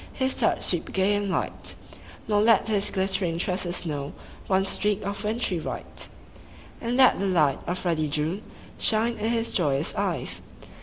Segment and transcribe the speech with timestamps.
[0.13, 1.75] His touch sweep gay and light;
[2.27, 4.13] Nor let his glittering tresses know
[4.47, 6.09] One streak of wintry white.
[6.81, 8.41] And let the light of ruddy June
[8.79, 10.41] Shine in his joyous eyes.